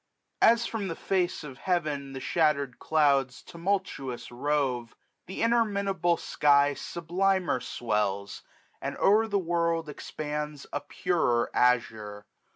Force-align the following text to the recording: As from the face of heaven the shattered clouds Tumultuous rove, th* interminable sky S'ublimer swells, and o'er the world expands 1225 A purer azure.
As 0.41 0.65
from 0.65 0.87
the 0.87 0.95
face 0.95 1.43
of 1.43 1.59
heaven 1.59 2.13
the 2.13 2.19
shattered 2.19 2.79
clouds 2.79 3.43
Tumultuous 3.43 4.31
rove, 4.31 4.95
th* 5.27 5.39
interminable 5.43 6.17
sky 6.17 6.73
S'ublimer 6.73 7.61
swells, 7.61 8.41
and 8.81 8.97
o'er 8.97 9.27
the 9.27 9.37
world 9.37 9.87
expands 9.89 10.65
1225 10.71 10.81
A 10.81 10.89
purer 10.91 11.51
azure. 11.53 12.25